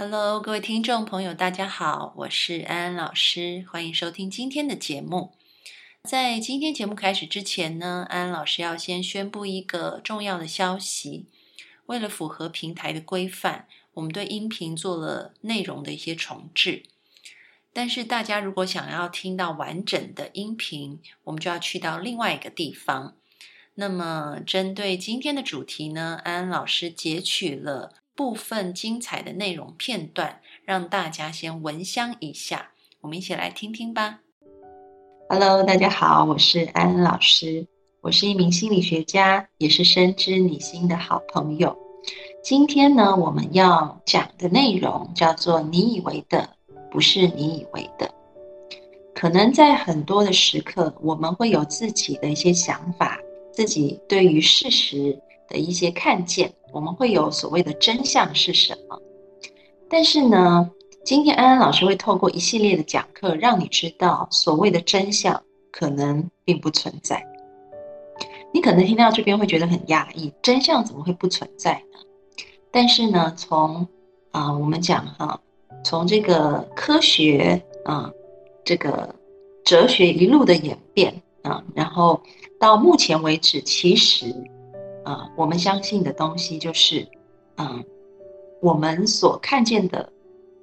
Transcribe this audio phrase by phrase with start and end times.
[0.00, 5.32] Hello，各位听众朋友，大家好，我是安安老师，欢迎收听今天的节目。
[6.04, 11.26] 在今天节目开始之前呢，安安老师要先宣布一个重要的消息。
[11.86, 16.84] 为了符合平台的规范，我们对音频做了内容的一些重置。
[17.72, 23.16] 但是大家如果想要听到完整的音频，我们就要去到另外一个地方。
[23.74, 27.94] 那么，针对今天的主题呢，安安老师截取了。
[28.18, 32.72] 部分精彩的内容片段，让大家先闻香一下。
[33.00, 34.18] 我们一起来听听吧。
[35.28, 37.64] Hello，大家好，我是安安老师，
[38.00, 41.78] 我是一名心理学家，也是深知你心的好朋友。
[42.42, 46.56] 今天呢，我们要讲的内容叫做“你以为的
[46.90, 48.12] 不是你以为的”。
[49.14, 53.16] 可能在很多的时刻，我们会有自己的一些想法，
[53.52, 55.16] 自己对于事实
[55.48, 56.52] 的一些看见。
[56.70, 59.00] 我们会有所谓的真相是什么？
[59.88, 60.70] 但是呢，
[61.02, 67.24] 今天安安老师会透过一系列的讲课，让你知道所谓的真相可能并不存在。
[68.52, 71.98] 你可能听到这边会觉得很压抑，真相怎么会不存在呢？
[72.70, 73.88] 但是呢，从
[74.30, 75.40] 啊，我们讲哈，
[75.82, 78.12] 从这个科学啊，
[78.62, 79.14] 这个
[79.64, 82.20] 哲学一路的演变啊，然后
[82.60, 84.34] 到目前为止，其实。
[85.04, 87.06] 啊，我们相信的东西就是，
[87.56, 87.84] 嗯，
[88.60, 90.12] 我们所看见的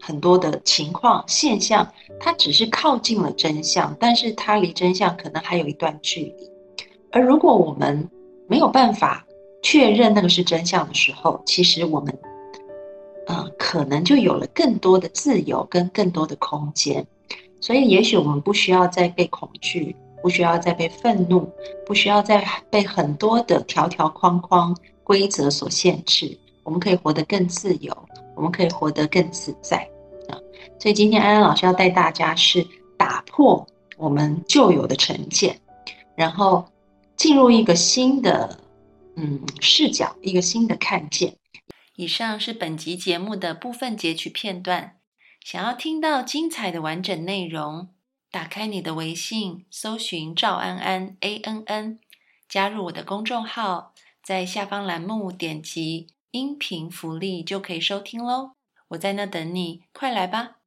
[0.00, 6.50] 很多的情况现象，它只是靠近了真相，但是它离真相可能还有一段距离。
[7.10, 8.08] 而如果我们
[8.48, 9.24] 没有办法
[9.62, 12.18] 确认那个是真相的时候，其实我们，
[13.28, 17.06] 嗯，可能就有了更多的自由跟更多的空间。
[17.60, 19.94] 所以，也许我们不需要再被恐惧。
[20.22, 21.50] 不需要再被愤怒，
[21.84, 26.38] 不需要再被很多的条条框框、规则所限制。
[26.62, 27.92] 我们可以活得更自由，
[28.36, 29.78] 我们可以活得更自在
[30.28, 30.38] 啊！
[30.78, 32.64] 所以今天安安老师要带大家是
[32.96, 35.58] 打破我们旧有的成见，
[36.14, 36.64] 然后
[37.16, 38.56] 进入一个新的
[39.16, 41.34] 嗯视角，一个新的看见。
[41.96, 44.98] 以上是本集节目的部分截取片段，
[45.44, 47.88] 想要听到精彩的完整内容。
[48.32, 51.98] 打开你的微信，搜寻赵安安 A N N，
[52.48, 58.52] 加入我的公众号，在下方栏目点击音频福利就可以收听喽。
[58.88, 60.61] 我在那等你，快来吧！